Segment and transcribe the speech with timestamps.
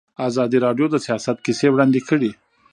[0.27, 2.31] ازادي راډیو د سیاست کیسې وړاندې کړي.